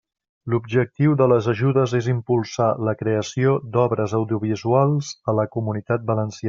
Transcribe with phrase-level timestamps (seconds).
[0.53, 6.39] L'objectiu de les ajudes és impulsar la creació d'obres audiovisuals a la Comunitat Valenciana.